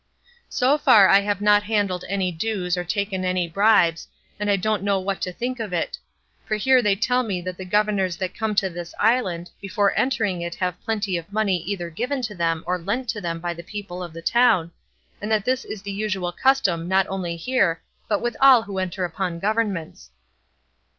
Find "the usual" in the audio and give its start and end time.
15.83-16.31